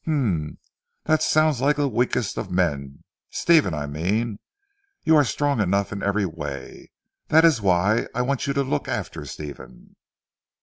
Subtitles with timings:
[0.05, 0.57] "H'm!
[1.03, 4.39] That sounds like the 'weakest of men,' Stephen I mean.
[5.03, 6.89] You are strong enough in every way.
[7.27, 9.95] That is why I want you to look after Stephen."